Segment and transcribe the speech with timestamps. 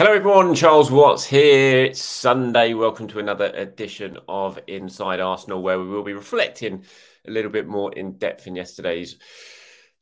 [0.00, 0.54] Hello, everyone.
[0.54, 1.84] Charles Watts here.
[1.84, 2.72] It's Sunday.
[2.72, 6.84] Welcome to another edition of Inside Arsenal, where we will be reflecting
[7.28, 9.18] a little bit more in depth in yesterday's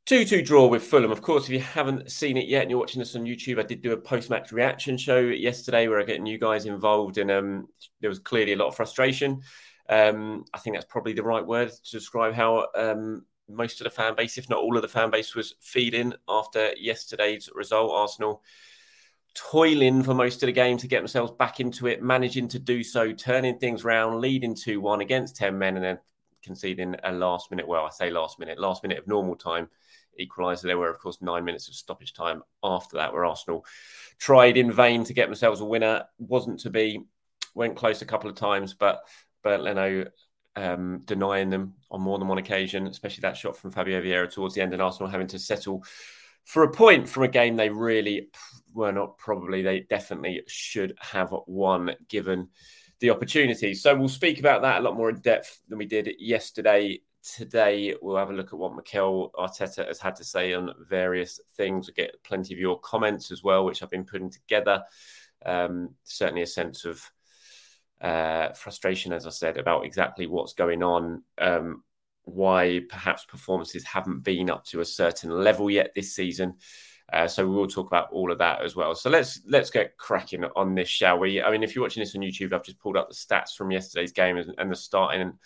[0.06, 1.10] 2 2 draw with Fulham.
[1.10, 3.64] Of course, if you haven't seen it yet and you're watching this on YouTube, I
[3.64, 7.30] did do a post match reaction show yesterday where I get you guys involved, and
[7.30, 7.68] um,
[8.00, 9.42] there was clearly a lot of frustration.
[9.88, 13.90] Um, I think that's probably the right word to describe how um, most of the
[13.90, 17.92] fan base, if not all of the fan base, was feeling after yesterday's result.
[17.92, 18.42] Arsenal
[19.34, 22.82] toiling for most of the game to get themselves back into it, managing to do
[22.82, 25.98] so, turning things around, leading 2 1 against 10 men, and then
[26.42, 29.68] conceding a last minute, well, I say last minute, last minute of normal time
[30.20, 30.62] equaliser.
[30.62, 33.64] There were, of course, nine minutes of stoppage time after that, where Arsenal
[34.18, 36.04] tried in vain to get themselves a winner.
[36.18, 37.04] Wasn't to be,
[37.54, 39.02] went close a couple of times, but
[39.42, 40.06] Bernd Leno
[40.56, 44.54] um, denying them on more than one occasion, especially that shot from Fabio Vieira towards
[44.54, 45.84] the end, and Arsenal having to settle
[46.44, 48.28] for a point from a game they really
[48.72, 52.48] were not probably they definitely should have won given
[53.00, 53.74] the opportunity.
[53.74, 57.00] So we'll speak about that a lot more in depth than we did yesterday.
[57.22, 61.38] Today we'll have a look at what Mikel Arteta has had to say on various
[61.56, 61.86] things.
[61.86, 64.82] We'll get plenty of your comments as well, which I've been putting together.
[65.44, 67.02] Um, certainly a sense of
[68.00, 71.22] uh, frustration, as I said, about exactly what's going on.
[71.38, 71.82] Um,
[72.24, 76.54] why perhaps performances haven't been up to a certain level yet this season.
[77.10, 78.94] Uh, so we will talk about all of that as well.
[78.94, 81.42] So let's let's get cracking on this, shall we?
[81.42, 83.70] I mean, if you're watching this on YouTube, I've just pulled up the stats from
[83.70, 85.38] yesterday's game and, and the starting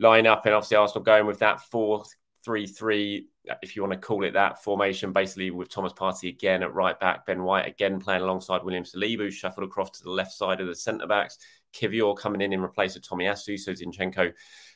[0.00, 2.02] lineup, and obviously Arsenal going with that four
[2.42, 3.28] three three,
[3.60, 6.98] if you want to call it that formation, basically with Thomas Partey again at right
[6.98, 10.66] back, Ben White again playing alongside William Saliba, shuffled across to the left side of
[10.66, 11.36] the centre backs,
[11.72, 14.32] Kiwior coming in in replace of Tomiyasu, so Zinchenko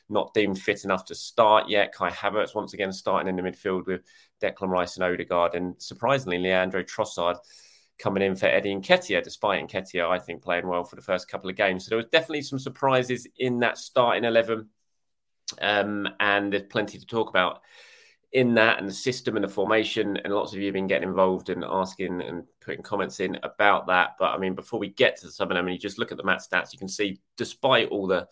[0.09, 1.93] not deemed fit enough to start yet.
[1.93, 4.01] Kai Havertz once again starting in the midfield with
[4.41, 7.37] Declan Rice and Odegaard, and surprisingly, Leandro Trossard
[7.97, 11.49] coming in for Eddie Nketiah, despite Nketiah, I think, playing well for the first couple
[11.49, 11.85] of games.
[11.85, 14.69] So there was definitely some surprises in that starting 11,
[15.61, 17.61] um, and there's plenty to talk about
[18.33, 20.17] in that and the system and the formation.
[20.17, 23.87] And lots of you have been getting involved and asking and putting comments in about
[23.87, 24.15] that.
[24.19, 26.17] But I mean, before we get to some of them, and you just look at
[26.17, 28.27] the match stats, you can see, despite all the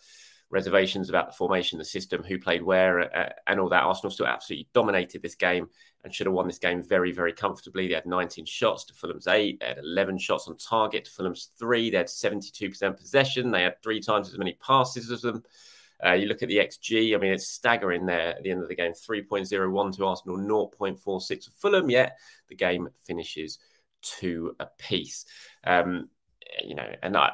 [0.50, 3.82] reservations about the formation, the system, who played where, uh, and all that.
[3.82, 5.68] Arsenal still absolutely dominated this game
[6.04, 7.88] and should have won this game very, very comfortably.
[7.88, 9.58] They had 19 shots to Fulham's eight.
[9.60, 11.90] They had 11 shots on target to Fulham's three.
[11.90, 13.50] They had 72% possession.
[13.50, 15.42] They had three times as many passes as them.
[16.04, 18.68] Uh, you look at the XG, I mean, it's staggering there at the end of
[18.68, 23.58] the game 3.01 to Arsenal, 0.46 for Fulham, yet the game finishes
[24.02, 25.24] two apiece.
[25.64, 26.08] Um,
[26.62, 27.32] you know, and I,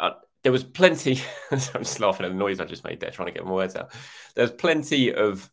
[0.00, 0.12] I,
[0.42, 1.20] there was plenty.
[1.50, 3.76] I'm just laughing at the noise I just made there, trying to get my words
[3.76, 3.92] out.
[4.34, 5.50] There's plenty of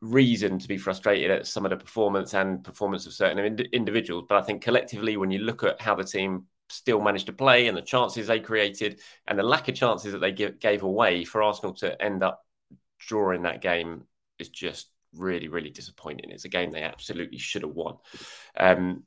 [0.00, 4.24] reason to be frustrated at some of the performance and performance of certain ind- individuals.
[4.28, 7.66] But I think collectively, when you look at how the team still managed to play
[7.66, 11.24] and the chances they created and the lack of chances that they give, gave away
[11.24, 12.44] for Arsenal to end up
[12.98, 14.04] drawing that game
[14.38, 16.30] is just really, really disappointing.
[16.30, 17.96] It's a game they absolutely should have won.
[18.56, 19.04] Um,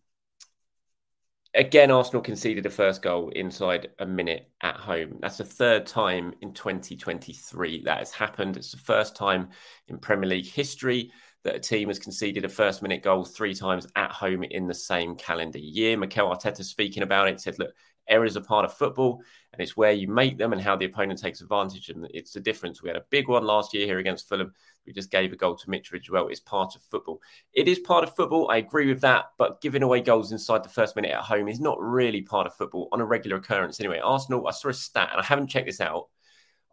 [1.54, 5.18] again, Arsenal conceded a first goal inside a minute at home.
[5.22, 8.58] That's the third time in 2023 that has happened.
[8.58, 9.50] It's the first time
[9.88, 11.12] in Premier League history
[11.44, 14.74] that a team has conceded a first minute goal three times at home in the
[14.74, 15.98] same calendar year.
[15.98, 17.72] Mikel Arteta speaking about it said, look,
[18.10, 21.20] errors are part of football and it's where you make them and how the opponent
[21.20, 21.90] takes advantage.
[21.90, 22.82] And it's the difference.
[22.82, 24.54] We had a big one last year here against Fulham.
[24.86, 26.28] We just gave a goal to Mitrovic well.
[26.28, 27.22] It's part of football.
[27.54, 28.50] It is part of football.
[28.50, 29.26] I agree with that.
[29.38, 32.56] But giving away goals inside the first minute at home is not really part of
[32.56, 34.00] football on a regular occurrence anyway.
[34.00, 36.08] Arsenal, I saw a stat and I haven't checked this out.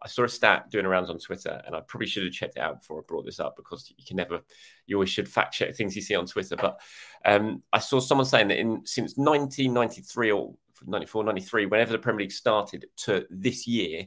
[0.01, 2.61] I saw a stat doing around on Twitter, and I probably should have checked it
[2.61, 4.39] out before I brought this up because you can never,
[4.87, 6.55] you always should fact check things you see on Twitter.
[6.55, 6.79] But
[7.23, 10.55] um, I saw someone saying that in since 1993 or
[10.85, 14.05] 94, 93, whenever the Premier League started to this year,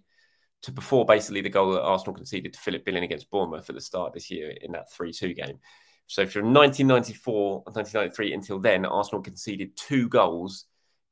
[0.62, 3.80] to before basically the goal that Arsenal conceded to Philip Billing against Bournemouth at the
[3.82, 5.58] start this year in that 3 2 game.
[6.06, 10.64] So from 1994 and 1993 until then, Arsenal conceded two goals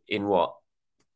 [0.08, 0.54] in what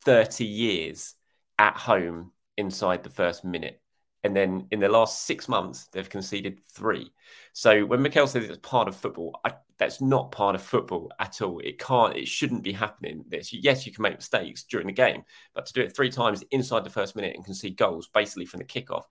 [0.04, 1.14] 30 years
[1.58, 3.80] at home inside the first minute.
[4.24, 7.12] And then in the last six months, they've conceded three.
[7.52, 11.40] So when Mikel says it's part of football, I, that's not part of football at
[11.42, 11.60] all.
[11.60, 13.24] It can't, it shouldn't be happening.
[13.28, 15.22] This, yes, you can make mistakes during the game,
[15.54, 18.58] but to do it three times inside the first minute and concede goals basically from
[18.58, 19.04] the kickoff,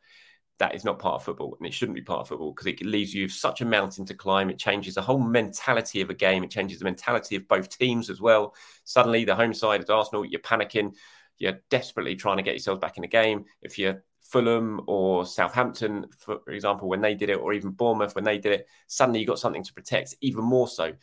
[0.58, 2.82] that is not part of football and it shouldn't be part of football because it
[2.86, 4.50] leaves you such a mountain to climb.
[4.50, 6.44] It changes the whole mentality of a game.
[6.44, 8.56] It changes the mentality of both teams as well.
[8.86, 10.94] Suddenly, the home side is Arsenal, you're panicking
[11.38, 13.46] you're desperately trying to get yourselves back in the game.
[13.62, 18.24] If you're Fulham or Southampton, for example, when they did it, or even Bournemouth when
[18.24, 20.94] they did it, suddenly you got something to protect, even more so.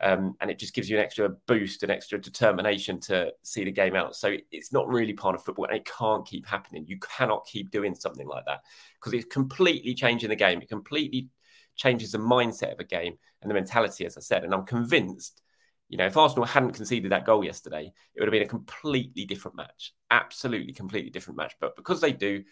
[0.00, 3.72] Um, and it just gives you an extra boost, an extra determination to see the
[3.72, 4.14] game out.
[4.14, 6.84] So it's not really part of football, and it can't keep happening.
[6.86, 8.60] You cannot keep doing something like that
[8.94, 10.62] because it's completely changing the game.
[10.62, 11.28] It completely
[11.74, 14.44] changes the mindset of a game and the mentality, as I said.
[14.44, 15.42] And I'm convinced
[15.88, 19.24] you know, if Arsenal hadn't conceded that goal yesterday, it would have been a completely
[19.24, 19.94] different match.
[20.10, 21.54] Absolutely, completely different match.
[21.60, 22.44] But because they do,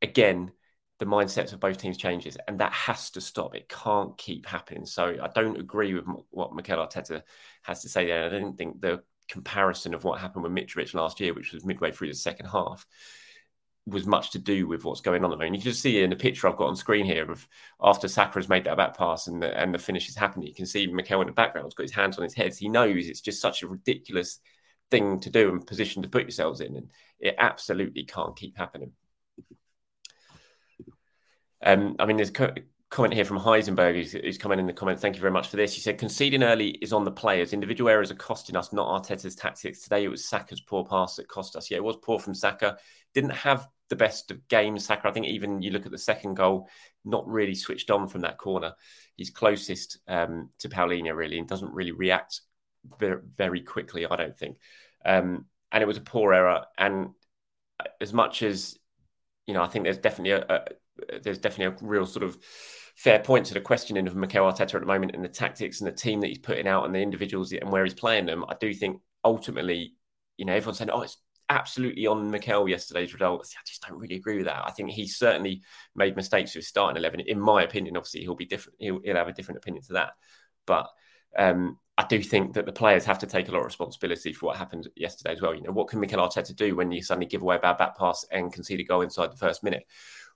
[0.00, 0.52] again,
[0.98, 3.54] the mindsets of both teams changes, and that has to stop.
[3.54, 4.84] It can't keep happening.
[4.86, 7.22] So I don't agree with what Mikel Arteta
[7.62, 8.24] has to say there.
[8.24, 11.92] I don't think the comparison of what happened with Mitrovic last year, which was midway
[11.92, 12.86] through the second half,
[13.88, 15.44] was much to do with what's going on at the.
[15.46, 17.46] You can see in the picture I've got on screen here of
[17.82, 20.48] after Saka has made that back pass and the, and the finish is happening.
[20.48, 22.54] You can see Mikel in the background has got his hands on his head.
[22.54, 24.40] He knows it's just such a ridiculous
[24.90, 26.90] thing to do and position to put yourselves in, and
[27.20, 28.92] it absolutely can't keep happening.
[31.64, 32.54] Um, I mean, there's a
[32.90, 35.02] comment here from Heisenberg who's, who's coming in the comments.
[35.02, 35.74] Thank you very much for this.
[35.74, 37.52] He said conceding early is on the players.
[37.52, 39.82] Individual errors are costing us, not Arteta's tactics.
[39.82, 41.70] Today it was Saka's poor pass that cost us.
[41.70, 42.78] Yeah, it was poor from Saka.
[43.12, 44.84] Didn't have the best of games.
[44.86, 46.68] Saka, I think even you look at the second goal,
[47.04, 48.74] not really switched on from that corner.
[49.16, 52.40] He's closest um, to Palhinha really and doesn't really react
[52.98, 54.58] very, very quickly, I don't think.
[55.04, 56.64] Um, and it was a poor error.
[56.76, 57.10] And
[58.00, 58.76] as much as
[59.46, 62.38] you know, I think there's definitely a, a there's definitely a real sort of
[62.96, 65.86] fair point to the questioning of Mikel Arteta at the moment and the tactics and
[65.86, 68.44] the team that he's putting out and the individuals and where he's playing them.
[68.48, 69.94] I do think ultimately,
[70.36, 71.16] you know, everyone's saying, "Oh, it's
[71.50, 73.54] absolutely on Mikel yesterday's results.
[73.56, 74.64] I just don't really agree with that.
[74.66, 75.62] I think he certainly
[75.94, 77.20] made mistakes with starting eleven.
[77.20, 78.76] In my opinion, obviously he'll be different.
[78.80, 80.10] He'll, he'll have a different opinion to that.
[80.66, 80.88] But
[81.36, 84.46] um, I do think that the players have to take a lot of responsibility for
[84.46, 85.54] what happened yesterday as well.
[85.54, 87.96] You know, what can Mikel Arteta do when you suddenly give away a bad back
[87.96, 89.84] pass and concede a goal inside the first minute?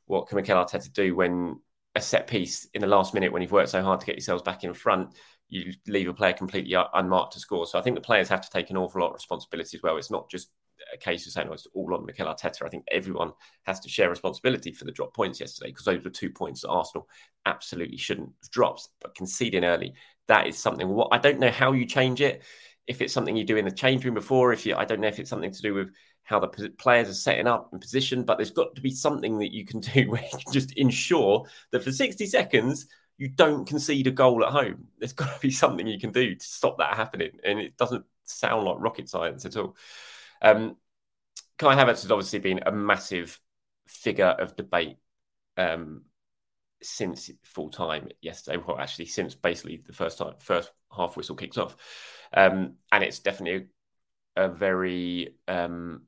[0.06, 1.60] What can Mikel Arteta do when
[1.94, 4.42] a set piece in the last minute when you've worked so hard to get yourselves
[4.42, 5.10] back in front,
[5.50, 7.66] you leave a player completely unmarked to score.
[7.66, 9.98] So I think the players have to take an awful lot of responsibility as well.
[9.98, 10.50] It's not just
[10.92, 12.64] a case of saying oh, it's all on Mikel Arteta.
[12.64, 13.32] I think everyone
[13.64, 16.68] has to share responsibility for the drop points yesterday because those were two points that
[16.68, 17.08] Arsenal
[17.46, 18.88] absolutely shouldn't have dropped.
[19.00, 19.94] But conceding early,
[20.28, 20.88] that is something.
[20.88, 22.42] What I don't know how you change it.
[22.86, 25.06] If it's something you do in the change room before, if you, I don't know
[25.08, 25.92] if it's something to do with
[26.24, 29.52] how the players are setting up and position, but there's got to be something that
[29.52, 32.86] you can do where you can just ensure that for 60 seconds
[33.18, 34.88] you don't concede a goal at home.
[34.98, 38.04] There's got to be something you can do to stop that happening, and it doesn't
[38.24, 39.76] sound like rocket science at all.
[40.40, 40.76] Um,
[41.58, 43.40] Kai Havertz has obviously been a massive
[43.86, 44.96] figure of debate
[45.56, 46.02] um,
[46.82, 48.62] since full time yesterday.
[48.64, 51.76] Well, actually, since basically the first time, first half whistle kicks off,
[52.32, 53.68] um, and it's definitely
[54.36, 56.02] a, a very um,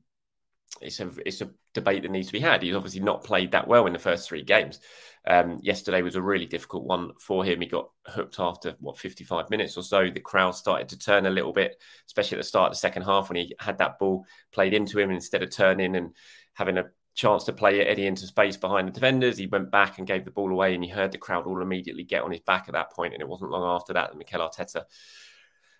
[0.81, 2.61] it's a it's a debate that needs to be had.
[2.61, 4.79] He's obviously not played that well in the first three games.
[5.27, 7.61] Um, yesterday was a really difficult one for him.
[7.61, 10.09] He got hooked after what 55 minutes or so.
[10.09, 13.03] The crowd started to turn a little bit, especially at the start of the second
[13.03, 16.13] half when he had that ball played into him instead of turning and
[16.53, 19.37] having a chance to play Eddie into space behind the defenders.
[19.37, 22.03] He went back and gave the ball away, and he heard the crowd all immediately
[22.03, 23.13] get on his back at that point.
[23.13, 24.83] And it wasn't long after that that Mikel Arteta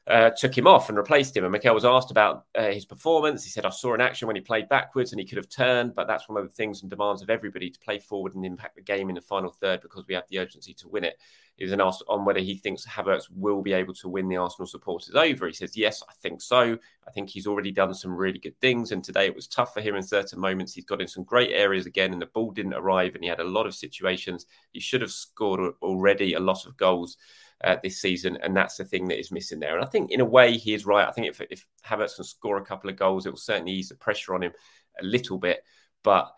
[0.08, 1.46] uh, took him off and replaced him.
[1.46, 3.44] And Mikel was asked about uh, his performance.
[3.44, 5.96] He said, I saw an action when he played backwards and he could have turned,
[5.96, 8.76] but that's one of the things and demands of everybody to play forward and impact
[8.76, 11.18] the game in the final third because we have the urgency to win it.
[11.56, 14.68] He was asked on whether he thinks Havertz will be able to win the Arsenal
[14.68, 15.48] supporters over.
[15.48, 16.78] He says, Yes, I think so.
[17.08, 18.92] I think he's already done some really good things.
[18.92, 20.74] And today it was tough for him in certain moments.
[20.74, 23.40] He's got in some great areas again, and the ball didn't arrive, and he had
[23.40, 24.46] a lot of situations.
[24.74, 27.16] He should have scored already a lot of goals
[27.64, 29.76] uh, this season, and that's the thing that is missing there.
[29.76, 31.08] And I think, in a way, he is right.
[31.08, 33.90] I think if, if Havertz can score a couple of goals, it will certainly ease
[33.90, 34.52] the pressure on him
[35.00, 35.64] a little bit.
[36.04, 36.32] But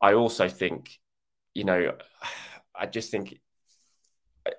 [0.00, 0.98] I also think,
[1.54, 1.92] you know,
[2.74, 3.38] I just think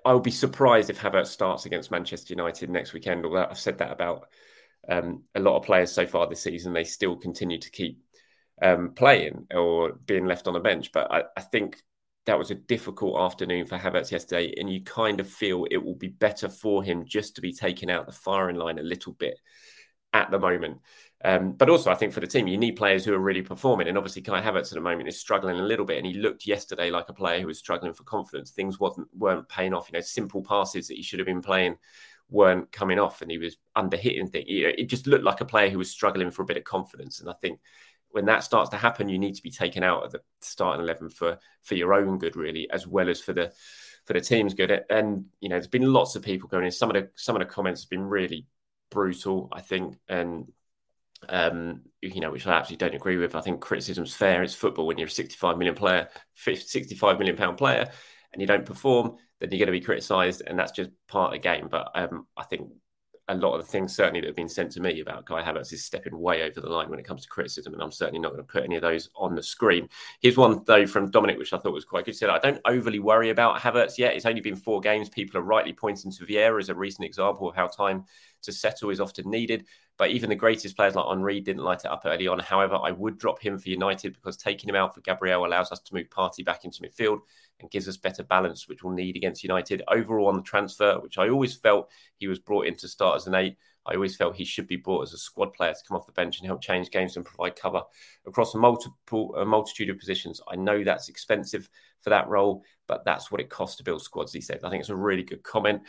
[0.04, 3.24] I will be surprised if Havertz starts against Manchester United next weekend.
[3.24, 4.28] Although I've said that about
[4.88, 8.02] um, a lot of players so far this season, they still continue to keep
[8.62, 10.92] um, playing or being left on the bench.
[10.92, 11.82] But I, I think
[12.26, 15.94] that was a difficult afternoon for Havertz yesterday, and you kind of feel it will
[15.94, 19.38] be better for him just to be taken out the firing line a little bit
[20.12, 20.78] at the moment.
[21.24, 23.88] Um, but also, I think for the team, you need players who are really performing.
[23.88, 26.46] And obviously, Kai Havertz at the moment is struggling a little bit, and he looked
[26.46, 28.50] yesterday like a player who was struggling for confidence.
[28.50, 29.88] Things wasn't weren't paying off.
[29.90, 31.76] You know, simple passes that he should have been playing
[32.30, 34.46] weren't coming off, and he was under hitting things.
[34.48, 36.64] You know, it just looked like a player who was struggling for a bit of
[36.64, 37.20] confidence.
[37.20, 37.60] And I think
[38.14, 41.10] when that starts to happen, you need to be taken out of the starting eleven
[41.10, 43.52] for for your own good, really, as well as for the
[44.06, 44.84] for the team's good.
[44.88, 46.70] And you know, there's been lots of people going in.
[46.70, 48.46] Some of the some of the comments have been really
[48.88, 50.46] brutal, I think, and
[51.28, 53.34] um, you know, which I absolutely don't agree with.
[53.34, 54.44] I think criticism's fair.
[54.44, 54.86] It's football.
[54.86, 57.90] When you're a 65 million player, 65 million pound player,
[58.32, 61.42] and you don't perform, then you're going to be criticised, and that's just part of
[61.42, 61.66] the game.
[61.68, 62.68] But um, I think
[63.28, 65.72] a lot of the things certainly that have been sent to me about Kai Havertz
[65.72, 68.32] is stepping way over the line when it comes to criticism, and I'm certainly not
[68.32, 69.88] going to put any of those on the screen.
[70.20, 72.12] Here's one though from Dominic, which I thought was quite good.
[72.12, 74.14] He said, "I don't overly worry about Havertz yet.
[74.14, 75.08] It's only been four games.
[75.08, 78.04] People are rightly pointing to Vieira as a recent example of how time
[78.42, 79.64] to settle is often needed.
[79.96, 82.40] But even the greatest players like Henry didn't light it up early on.
[82.40, 85.80] However, I would drop him for United because taking him out for Gabriel allows us
[85.80, 87.20] to move Partey back into midfield
[87.64, 89.82] and gives us better balance, which we'll need against United.
[89.88, 93.26] Overall, on the transfer, which I always felt he was brought in to start as
[93.26, 93.56] an eight,
[93.86, 96.12] I always felt he should be brought as a squad player to come off the
[96.12, 97.82] bench and help change games and provide cover
[98.26, 100.42] across a multiple a multitude of positions.
[100.46, 101.70] I know that's expensive
[102.02, 104.32] for that role, but that's what it costs to build squads.
[104.32, 104.60] He said.
[104.62, 105.82] I think it's a really good comment.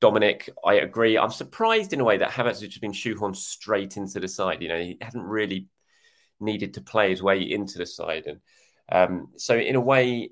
[0.00, 1.16] Dominic, I agree.
[1.16, 4.62] I'm surprised in a way that Havertz has just been shoehorned straight into the side.
[4.62, 5.68] You know, he hadn't really
[6.40, 8.40] needed to play his way into the side, and
[8.90, 10.30] um, so in a way,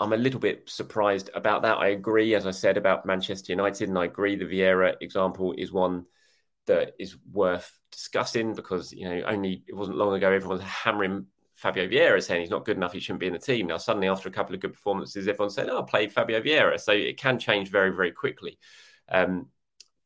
[0.00, 1.76] I'm a little bit surprised about that.
[1.76, 5.72] I agree, as I said about Manchester United, and I agree the Vieira example is
[5.72, 6.06] one
[6.66, 11.26] that is worth discussing because you know only it wasn't long ago everyone was hammering
[11.54, 13.66] Fabio Vieira saying he's not good enough, he shouldn't be in the team.
[13.66, 16.92] Now suddenly after a couple of good performances, everyone's saying, "Oh, play Fabio Vieira," so
[16.92, 18.58] it can change very very quickly.
[19.08, 19.48] Um,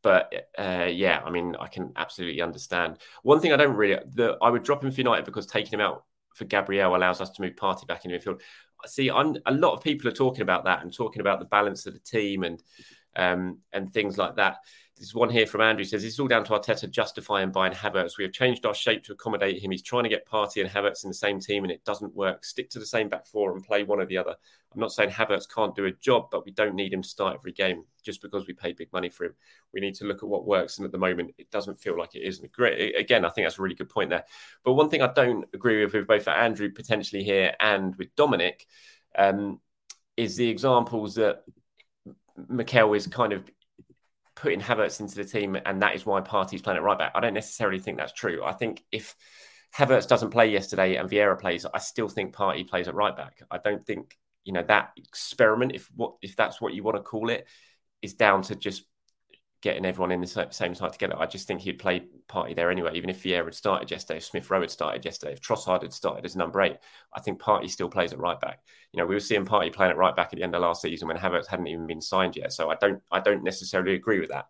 [0.02, 2.98] but uh, yeah, I mean, I can absolutely understand.
[3.22, 3.98] One thing I don't really,
[4.42, 7.42] I would drop him for United because taking him out for Gabriel allows us to
[7.42, 8.40] move Partey back into midfield.
[8.86, 11.86] See, I'm, a lot of people are talking about that and talking about the balance
[11.86, 12.62] of the team and
[13.16, 14.58] um, and things like that.
[14.98, 18.16] This one here from Andrew says it's all down to Arteta justifying buying Havertz.
[18.16, 19.72] We have changed our shape to accommodate him.
[19.72, 22.44] He's trying to get Partey and Havertz in the same team, and it doesn't work.
[22.44, 24.36] Stick to the same back four and play one or the other.
[24.72, 27.34] I'm not saying Havertz can't do a job, but we don't need him to start
[27.34, 29.34] every game just because we pay big money for him.
[29.72, 32.14] We need to look at what works, and at the moment, it doesn't feel like
[32.14, 32.40] it is.
[32.52, 32.96] Great.
[32.96, 34.24] Again, I think that's a really good point there.
[34.64, 38.64] But one thing I don't agree with, with both Andrew potentially here and with Dominic,
[39.18, 39.60] um,
[40.16, 41.42] is the examples that
[42.48, 43.44] Mikel is kind of
[44.36, 47.12] putting Havertz into the team, and that is why Partey's playing at right back.
[47.14, 48.42] I don't necessarily think that's true.
[48.44, 49.14] I think if
[49.76, 53.42] Havertz doesn't play yesterday and Vieira plays, I still think Partey plays at right back.
[53.50, 57.02] I don't think you know that experiment, if what if that's what you want to
[57.02, 57.46] call it,
[58.02, 58.84] is down to just
[59.64, 61.16] getting everyone in the same side together.
[61.18, 64.24] I just think he'd play Partey there anyway, even if Vieira had started yesterday, if
[64.26, 66.76] Smith Rowe had started yesterday, if Trossard had started as number eight,
[67.14, 68.60] I think Partey still plays at right back.
[68.92, 70.82] You know, we were seeing Partey playing at right back at the end of last
[70.82, 72.52] season when Havertz hadn't even been signed yet.
[72.52, 74.48] So I don't I don't necessarily agree with that.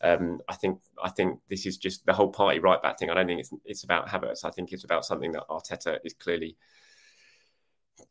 [0.00, 3.10] Um, I think I think this is just the whole Partey right back thing.
[3.10, 4.44] I don't think it's it's about Havertz.
[4.44, 6.56] I think it's about something that Arteta is clearly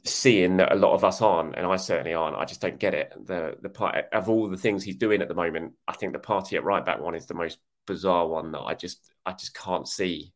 [0.04, 2.38] seeing that a lot of us aren't, and I certainly aren't.
[2.38, 3.14] I just don't get it.
[3.26, 6.20] The the part of all the things he's doing at the moment, I think the
[6.20, 9.56] Partey at right back one is the most bizarre one that I just I just
[9.56, 10.34] can't see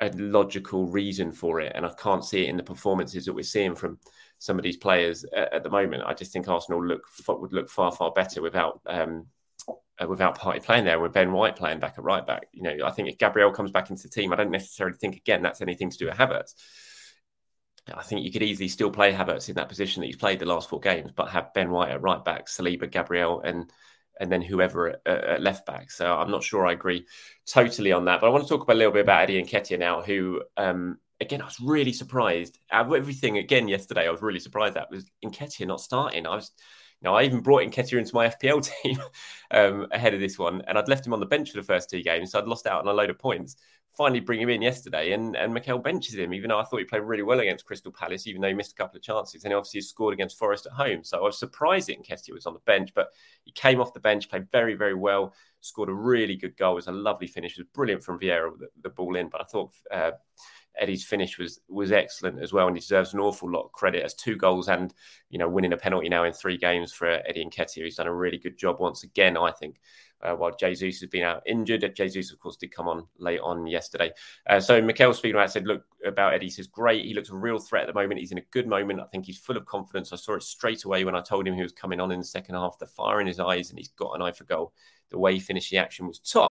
[0.00, 3.42] a logical reason for it, and I can't see it in the performances that we're
[3.42, 3.98] seeing from
[4.38, 6.04] some of these players at, at the moment.
[6.06, 8.80] I just think Arsenal look would look far far better without.
[8.86, 9.26] Um,
[10.02, 12.78] uh, without Partey playing there, with Ben White playing back at right back, you know,
[12.82, 15.60] I think if Gabriel comes back into the team, I don't necessarily think again that's
[15.60, 16.54] anything to do with Havertz.
[17.92, 20.46] I think you could easily still play Havertz in that position that he's played the
[20.46, 23.72] last four games, but have Ben White at right back, Saliba, Gabriel, and
[24.20, 25.90] and then whoever at, at, left back.
[25.90, 27.06] So I'm not sure I agree
[27.46, 28.20] totally on that.
[28.20, 30.98] But I want to talk about a little bit about Eddie Nketiah now, who um,
[31.20, 32.58] again I was really surprised.
[32.70, 36.26] Everything again yesterday I was really surprised that was Nketiah not starting.
[36.26, 36.50] I was.
[37.00, 39.02] You know, I even brought Nketiah into my FPL team
[39.50, 41.90] um, ahead of this one, and I'd left him on the bench for the first
[41.90, 43.56] two games, so I'd lost out on a load of points
[43.96, 46.84] finally bring him in yesterday, and and Mikel benches him, even though I thought he
[46.84, 49.52] played really well against Crystal Palace, even though he missed a couple of chances, and
[49.52, 51.04] he obviously scored against Forest at home.
[51.04, 53.08] So I was surprised that Nketiah was on the bench, but
[53.44, 56.72] he came off the bench, played very very well, scored a really good goal.
[56.72, 57.52] It was a lovely finish.
[57.52, 59.72] It was brilliant from Vieira with the, the ball in, but I thought.
[59.90, 60.12] Uh,
[60.78, 64.02] Eddie's finish was was excellent as well, and he deserves an awful lot of credit
[64.04, 64.94] as two goals and
[65.28, 67.84] you know winning a penalty now in three games for Eddie and Nketiah.
[67.84, 69.78] He's done a really good job once again, I think
[70.22, 71.90] uh, while Jesus has been out injured.
[71.94, 74.12] Jesus, of course, did come on late on yesterday.
[74.48, 77.04] Uh, so Mikel about said, look about Eddie He says great.
[77.04, 78.20] He looks a real threat at the moment.
[78.20, 79.00] He's in a good moment.
[79.00, 80.12] I think he's full of confidence.
[80.12, 82.24] I saw it straight away when I told him he was coming on in the
[82.24, 82.78] second half.
[82.78, 84.72] The fire in his eyes, and he's got an eye for goal.
[85.10, 86.50] The way he finished the action was top.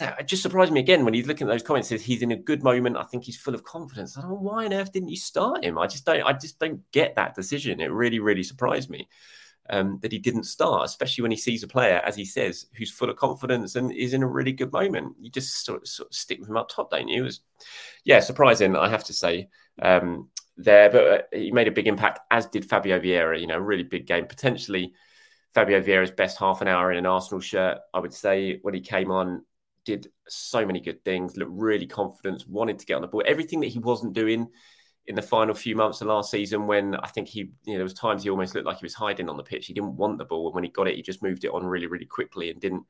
[0.00, 1.88] It just surprised me again when he's looking at those comments.
[1.88, 2.96] Says he's in a good moment.
[2.96, 4.16] I think he's full of confidence.
[4.16, 5.78] I don't know why on earth didn't you start him?
[5.78, 6.22] I just don't.
[6.22, 7.80] I just don't get that decision.
[7.80, 9.08] It really, really surprised me
[9.68, 12.90] um, that he didn't start, especially when he sees a player, as he says, who's
[12.90, 15.16] full of confidence and is in a really good moment.
[15.20, 17.22] You just sort of, sort of stick with him up top, don't you?
[17.22, 17.40] It was,
[18.04, 18.76] yeah, surprising.
[18.76, 19.48] I have to say.
[19.80, 23.40] Um, there, but uh, he made a big impact, as did Fabio Vieira.
[23.40, 24.92] You know, really big game, potentially
[25.54, 27.78] Fabio Vieira's best half an hour in an Arsenal shirt.
[27.92, 29.44] I would say when he came on,
[29.84, 33.22] did so many good things, looked really confident, wanted to get on the ball.
[33.26, 34.48] Everything that he wasn't doing
[35.06, 37.82] in the final few months of last season, when I think he, you know, there
[37.82, 39.66] was times he almost looked like he was hiding on the pitch.
[39.66, 41.64] He didn't want the ball, and when he got it, he just moved it on
[41.64, 42.84] really, really quickly and didn't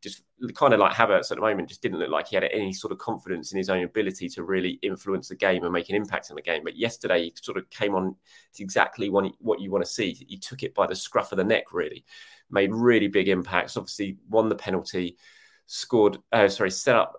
[0.00, 0.22] just
[0.54, 1.68] kind of like Havertz at the moment.
[1.68, 4.44] Just didn't look like he had any sort of confidence in his own ability to
[4.44, 6.62] really influence the game and make an impact on the game.
[6.64, 8.14] But yesterday, he sort of came on
[8.54, 10.12] to exactly what you want to see.
[10.12, 12.04] He took it by the scruff of the neck, really,
[12.48, 13.76] made really big impacts.
[13.76, 15.18] Obviously, won the penalty
[15.66, 17.14] scored, uh, sorry, set up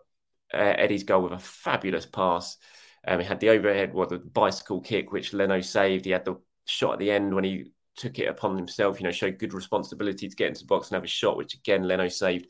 [0.53, 2.57] uh, Eddie's goal with a fabulous pass.
[3.07, 6.05] Um, he had the overhead, well, the bicycle kick, which Leno saved.
[6.05, 9.11] He had the shot at the end when he took it upon himself, you know,
[9.11, 12.07] showed good responsibility to get into the box and have a shot, which again, Leno
[12.07, 12.47] saved.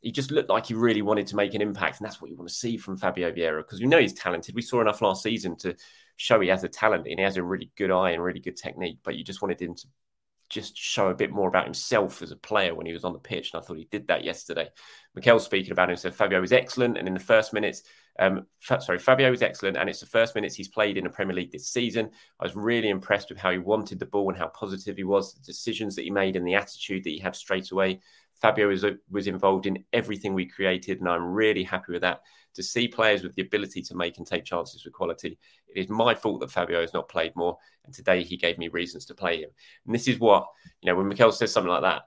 [0.00, 1.98] He just looked like he really wanted to make an impact.
[1.98, 4.54] And that's what you want to see from Fabio Vieira because we know he's talented.
[4.54, 5.74] We saw enough last season to
[6.16, 8.56] show he has a talent and he has a really good eye and really good
[8.56, 9.86] technique, but you just wanted him to
[10.48, 13.18] just show a bit more about himself as a player when he was on the
[13.18, 13.52] pitch.
[13.52, 14.68] And I thought he did that yesterday.
[15.14, 16.98] Mikel speaking about him said Fabio was excellent.
[16.98, 17.82] And in the first minutes,
[18.18, 19.76] um, sorry, Fabio was excellent.
[19.76, 22.10] And it's the first minutes he's played in the Premier League this season.
[22.38, 25.34] I was really impressed with how he wanted the ball and how positive he was,
[25.34, 28.00] the decisions that he made and the attitude that he had straight away.
[28.44, 31.00] Fabio was, was involved in everything we created.
[31.00, 32.20] And I'm really happy with that
[32.52, 35.38] to see players with the ability to make and take chances with quality.
[35.66, 38.68] It is my fault that Fabio has not played more, and today he gave me
[38.68, 39.48] reasons to play him.
[39.86, 40.46] And this is what
[40.82, 42.02] you know when Mikel says something like that.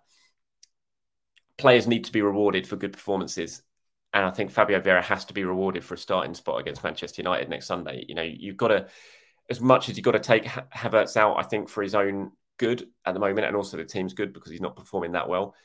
[1.58, 3.63] Players need to be rewarded for good performances,
[4.13, 7.23] and I think Fabio Vieira has to be rewarded for a starting spot against Manchester
[7.23, 8.06] United next Sunday.
[8.08, 8.86] You know, you've got to,
[9.50, 12.88] as much as you've got to take Havertz out, I think for his own good
[13.06, 15.56] at the moment, and also the team's good because he's not performing that well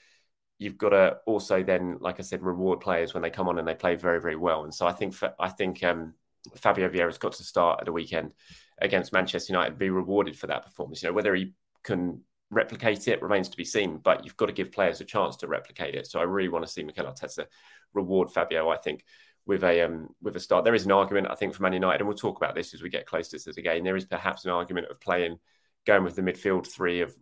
[0.63, 3.67] you've got to also then, like I said, reward players when they come on and
[3.67, 4.65] they play very, very well.
[4.65, 6.15] And so I think I think um,
[6.55, 8.33] Fabio Vieira's got to start at the weekend
[8.81, 11.03] against Manchester United and be rewarded for that performance.
[11.03, 14.53] You know, whether he can replicate it remains to be seen, but you've got to
[14.53, 16.07] give players a chance to replicate it.
[16.07, 17.47] So I really want to see Mikel Arteta
[17.93, 18.69] reward Fabio.
[18.71, 19.05] I think
[19.47, 22.01] with a um, with a start, there is an argument I think for Man United,
[22.01, 23.83] and we'll talk about this as we get closer to the game.
[23.83, 25.39] There is perhaps an argument of playing
[25.85, 27.13] going with the midfield three of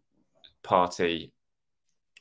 [0.62, 1.30] Partey,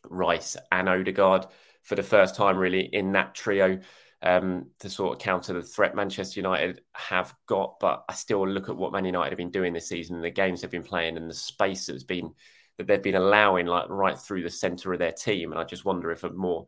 [0.10, 1.46] Rice and Odegaard
[1.82, 3.80] for the first time really in that trio.
[4.22, 7.80] um, to sort of counter the threat Manchester United have got.
[7.80, 10.62] But I still look at what Man United have been doing this season, the games
[10.62, 12.34] they've been playing, and the space that's been
[12.78, 15.52] that they've been allowing, like right through the centre of their team.
[15.52, 16.68] And I just wonder if a more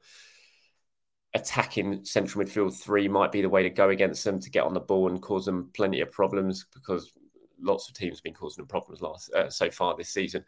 [1.34, 4.74] attacking central midfield three might be the way to go against them to get on
[4.74, 7.12] the ball and cause them plenty of problems because
[7.60, 10.44] lots of teams have been causing them problems last uh, so far this season.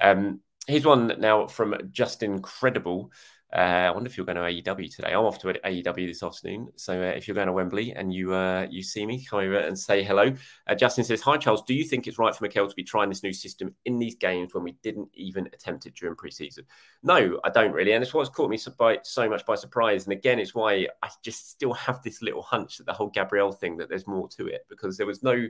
[0.00, 3.10] Um, here's one now from Justin Credible.
[3.50, 3.56] Uh,
[3.88, 5.12] I wonder if you're going to AEW today.
[5.12, 8.34] I'm off to AEW this afternoon, so uh, if you're going to Wembley and you
[8.34, 10.34] uh, you see me, come over and say hello.
[10.66, 13.08] Uh, Justin says, "Hi Charles, do you think it's right for Mikel to be trying
[13.08, 16.64] this new system in these games when we didn't even attempt it during preseason?"
[17.02, 20.04] No, I don't really, and it's what's caught me so, by, so much by surprise.
[20.04, 23.52] And again, it's why I just still have this little hunch that the whole Gabriel
[23.52, 25.48] thing that there's more to it because there was no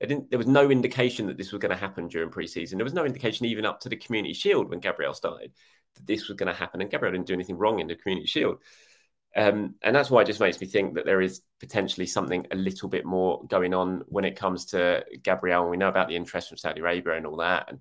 [0.00, 2.76] there was no indication that this was going to happen during preseason.
[2.76, 5.52] There was no indication even up to the Community Shield when Gabriel started
[5.94, 6.80] that this was going to happen.
[6.80, 8.58] And Gabriel didn't do anything wrong in the Community Shield.
[9.36, 12.56] Um, and that's why it just makes me think that there is potentially something a
[12.56, 15.62] little bit more going on when it comes to Gabriel.
[15.62, 17.66] And we know about the interest from Saudi Arabia and all that.
[17.68, 17.80] And,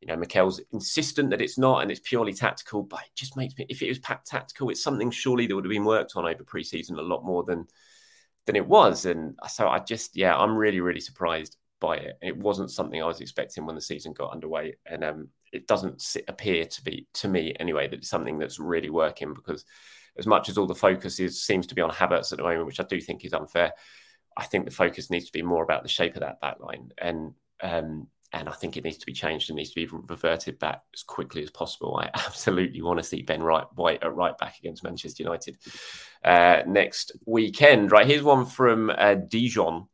[0.00, 3.58] you know, Mikel's insistent that it's not and it's purely tactical, but it just makes
[3.58, 6.44] me, if it was tactical, it's something surely that would have been worked on over
[6.44, 7.66] preseason a lot more than
[8.46, 9.06] than it was.
[9.06, 12.18] And so I just, yeah, I'm really, really surprised by it.
[12.22, 14.76] It wasn't something I was expecting when the season got underway.
[14.86, 18.90] And um, it doesn't appear to be, to me anyway, that it's something that's really
[18.90, 19.64] working because
[20.18, 22.66] as much as all the focus is seems to be on Havertz at the moment,
[22.66, 23.72] which I do think is unfair,
[24.36, 26.92] I think the focus needs to be more about the shape of that back line.
[26.98, 30.58] And um, and I think it needs to be changed and needs to be reverted
[30.58, 31.96] back as quickly as possible.
[31.96, 35.56] I absolutely want to see Ben Wright, White at right back against Manchester United
[36.24, 37.90] uh, next weekend.
[37.90, 39.86] Right, here's one from uh, Dijon.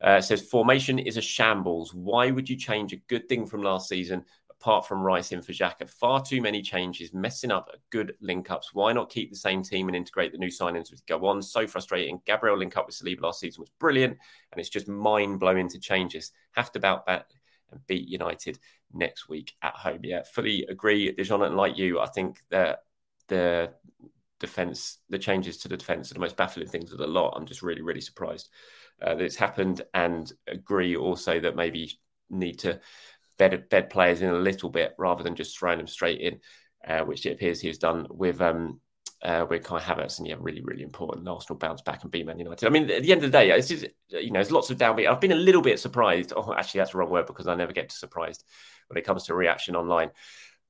[0.00, 1.92] Uh, says formation is a shambles.
[1.92, 5.52] Why would you change a good thing from last season apart from Rice in for
[5.52, 5.90] Xhaka?
[5.90, 8.72] Far too many changes, messing up good link ups.
[8.72, 11.42] Why not keep the same team and integrate the new signings with go on?
[11.42, 12.22] So frustrating.
[12.24, 14.16] Gabriel link up with Saliba last season was brilliant,
[14.52, 16.32] and it's just mind blowing to change this.
[16.52, 17.26] Have to bout back
[17.72, 18.58] and beat United
[18.92, 20.00] next week at home.
[20.02, 21.42] Yeah, fully agree, Dijon.
[21.42, 22.80] And like you, I think that
[23.28, 23.70] the
[24.38, 27.34] defense, the changes to the defense are the most baffling things of the lot.
[27.36, 28.48] I'm just really, really surprised
[29.02, 32.80] uh, that it's happened, and agree also that maybe need to
[33.38, 36.40] bed bed players in a little bit rather than just throwing them straight in,
[36.86, 38.80] uh, which it appears he has done with um,
[39.22, 41.28] uh, with Kai Havertz, and yeah, really, really important.
[41.28, 42.66] Arsenal bounce back and beat Man United.
[42.66, 44.78] I mean, at the end of the day, it's just, you know, there's lots of
[44.78, 45.08] downbeat.
[45.08, 46.32] I've been a little bit surprised.
[46.34, 48.44] Oh, actually, that's the wrong word because I never get surprised
[48.88, 50.10] when it comes to reaction online.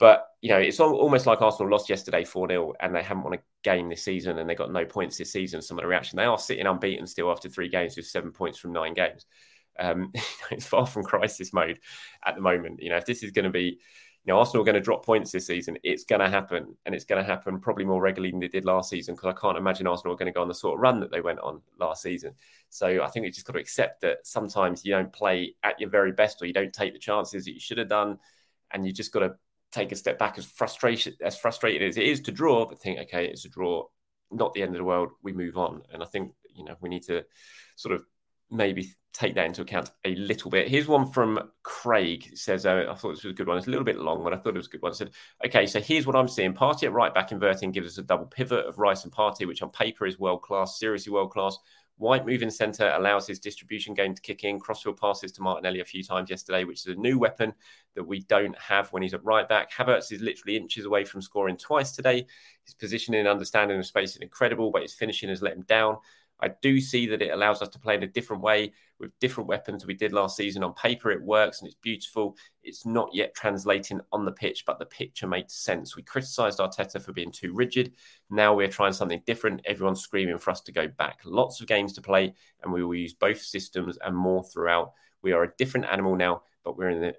[0.00, 3.34] But you know, it's almost like Arsenal lost yesterday 4 0 and they haven't won
[3.34, 5.60] a game this season and they got no points this season.
[5.60, 8.58] Some of the reaction, they are sitting unbeaten still after three games with seven points
[8.58, 9.26] from nine games.
[9.78, 10.10] Um,
[10.50, 11.80] it's far from crisis mode
[12.24, 12.82] at the moment.
[12.82, 13.78] You know, if this is going to be
[14.24, 15.78] you know, Arsenal are going to drop points this season.
[15.82, 18.66] It's going to happen, and it's going to happen probably more regularly than they did
[18.66, 20.80] last season because I can't imagine Arsenal are going to go on the sort of
[20.80, 22.34] run that they went on last season.
[22.68, 25.88] So I think we just got to accept that sometimes you don't play at your
[25.88, 28.18] very best or you don't take the chances that you should have done,
[28.72, 29.34] and you just got to
[29.72, 30.36] take a step back.
[30.36, 33.86] As frustration as frustrated as it is to draw, but think, okay, it's a draw,
[34.30, 35.10] not the end of the world.
[35.22, 37.24] We move on, and I think you know we need to
[37.76, 38.04] sort of
[38.50, 40.68] maybe take that into account a little bit.
[40.68, 42.28] Here's one from Craig.
[42.32, 43.58] It says, uh, I thought this was a good one.
[43.58, 44.92] It's a little bit long, but I thought it was a good one.
[44.92, 45.10] It said,
[45.44, 46.54] okay, so here's what I'm seeing.
[46.54, 49.62] Partey at right back inverting gives us a double pivot of Rice and Partey, which
[49.62, 51.58] on paper is world class, seriously world class.
[51.96, 54.58] White moving centre allows his distribution game to kick in.
[54.58, 57.52] Crossfield passes to Martinelli a few times yesterday, which is a new weapon
[57.94, 59.70] that we don't have when he's at right back.
[59.70, 62.26] Havertz is literally inches away from scoring twice today.
[62.64, 65.98] His positioning and understanding of space is incredible, but his finishing has let him down.
[66.42, 69.48] I do see that it allows us to play in a different way with different
[69.48, 70.62] weapons we did last season.
[70.62, 72.36] On paper, it works and it's beautiful.
[72.62, 75.96] It's not yet translating on the pitch, but the picture makes sense.
[75.96, 77.94] We criticised Arteta for being too rigid.
[78.28, 79.62] Now we're trying something different.
[79.64, 81.20] Everyone's screaming for us to go back.
[81.24, 84.92] Lots of games to play, and we will use both systems and more throughout.
[85.22, 87.14] We are a different animal now, but we're in the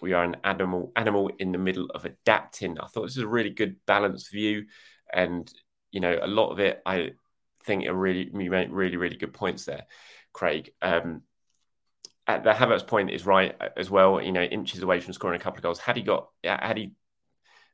[0.00, 2.78] we are an animal animal in the middle of adapting.
[2.78, 4.66] I thought this is a really good balanced view,
[5.12, 5.52] and
[5.90, 7.12] you know a lot of it I
[7.64, 9.84] think are really you make really really good points there,
[10.32, 10.70] Craig.
[10.82, 11.22] Um,
[12.28, 14.20] at the Havertz point is right uh, as well.
[14.20, 15.78] You know, inches away from scoring a couple of goals.
[15.80, 16.92] Had he got, had he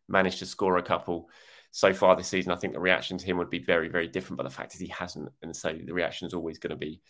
[0.08, 1.28] managed to score a couple
[1.72, 4.36] so far this season, I think the reaction to him would be very, very different.
[4.38, 7.02] But the fact is, he hasn't, and so the reaction is always going to be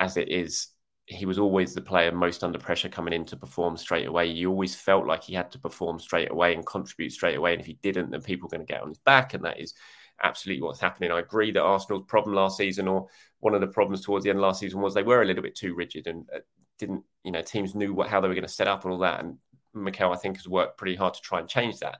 [0.00, 0.68] as it is.
[1.06, 4.26] He was always the player most under pressure coming in to perform straight away.
[4.26, 7.52] You always felt like he had to perform straight away and contribute straight away.
[7.52, 9.58] And if he didn't, then people are going to get on his back, and that
[9.58, 9.72] is
[10.22, 11.10] absolutely what's happening.
[11.10, 13.08] I agree that Arsenal's problem last season, or
[13.40, 15.54] one of the problems towards the end last season, was they were a little bit
[15.54, 16.40] too rigid and uh,
[16.78, 18.98] didn't, you know, teams knew what, how they were going to set up and all
[19.00, 19.20] that.
[19.20, 19.38] And
[19.74, 21.98] Mikel, I think, has worked pretty hard to try and change that.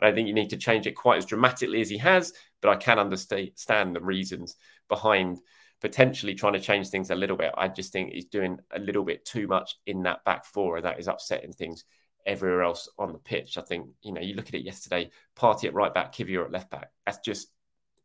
[0.00, 2.70] I don't think you need to change it quite as dramatically as he has, but
[2.70, 4.56] I can understand the reasons
[4.88, 5.38] behind
[5.80, 7.52] potentially trying to change things a little bit.
[7.56, 10.84] I just think he's doing a little bit too much in that back four, and
[10.84, 11.84] that is upsetting things
[12.26, 13.58] everywhere else on the pitch.
[13.58, 16.52] I think, you know, you look at it yesterday, Partey at right back, Kiwior at
[16.52, 16.90] left back.
[17.06, 17.48] That's just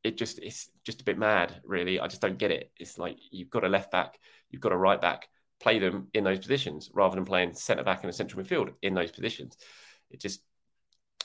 [0.03, 1.99] it just it's just a bit mad, really.
[1.99, 2.71] I just don't get it.
[2.77, 4.17] It's like you've got a left back,
[4.49, 5.27] you've got a right back,
[5.59, 8.93] play them in those positions rather than playing centre back and a central midfield in
[8.93, 9.57] those positions.
[10.09, 10.41] It just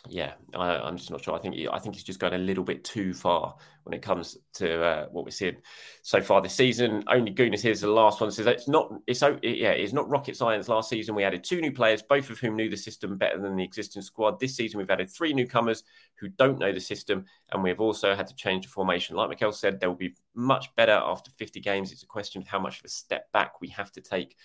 [0.09, 1.35] yeah, I, am just not sure.
[1.35, 4.37] I think I think he's just going a little bit too far when it comes
[4.55, 5.59] to uh, what we're seeing
[6.03, 7.05] so far this season.
[7.07, 10.37] Only Gunas here's the last one says it's not it's it, yeah it's not rocket
[10.37, 10.69] science.
[10.69, 13.55] Last season we added two new players, both of whom knew the system better than
[13.55, 14.41] the existing squad.
[14.41, 15.85] This season we've added three newcomers
[16.17, 19.15] who don't know the system, and we've also had to change the formation.
[19.15, 21.93] Like Mikel said, there will be much better after 50 games.
[21.93, 24.37] It's a question of how much of a step back we have to take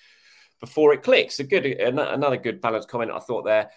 [0.59, 1.39] before it clicks.
[1.39, 3.71] A good another good balanced comment I thought there.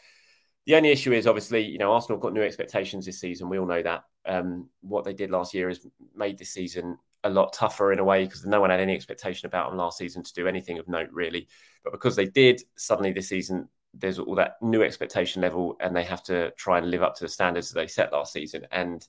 [0.66, 3.48] The only issue is obviously, you know, Arsenal got new expectations this season.
[3.48, 4.04] We all know that.
[4.26, 8.04] Um, what they did last year has made this season a lot tougher in a
[8.04, 10.88] way because no one had any expectation about them last season to do anything of
[10.88, 11.48] note, really.
[11.82, 16.04] But because they did, suddenly this season there's all that new expectation level, and they
[16.04, 18.66] have to try and live up to the standards that they set last season.
[18.70, 19.06] And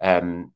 [0.00, 0.52] um,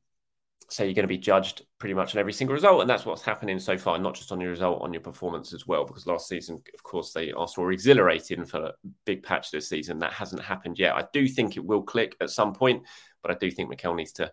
[0.73, 3.21] so you're going to be judged pretty much on every single result, and that's what's
[3.21, 3.99] happening so far.
[3.99, 5.85] Not just on your result, on your performance as well.
[5.85, 8.73] Because last season, of course, they Arsenal were exhilarating for a
[9.05, 9.99] big patch this season.
[9.99, 10.95] That hasn't happened yet.
[10.95, 12.87] I do think it will click at some point,
[13.21, 14.31] but I do think Mikel needs to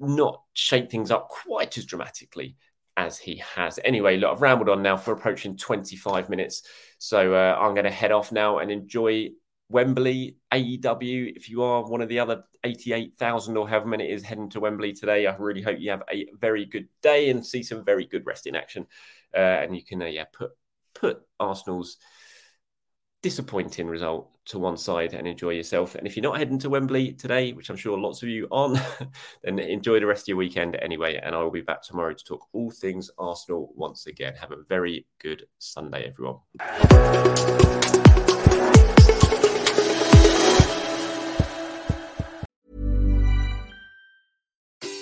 [0.00, 2.56] not shake things up quite as dramatically
[2.96, 3.78] as he has.
[3.84, 6.64] Anyway, look, I've rambled on now for approaching 25 minutes,
[6.98, 9.28] so uh, I'm going to head off now and enjoy
[9.72, 11.34] Wembley, AEW.
[11.34, 14.60] If you are one of the other 88,000 or however many it is heading to
[14.60, 18.04] Wembley today, I really hope you have a very good day and see some very
[18.04, 18.86] good wrestling action.
[19.34, 20.50] Uh, and you can, uh, yeah, put
[20.94, 21.96] put Arsenal's
[23.22, 25.94] disappointing result to one side and enjoy yourself.
[25.94, 28.78] And if you're not heading to Wembley today, which I'm sure lots of you aren't,
[29.42, 31.18] then enjoy the rest of your weekend anyway.
[31.22, 34.34] And I will be back tomorrow to talk all things Arsenal once again.
[34.34, 36.40] Have a very good Sunday, everyone.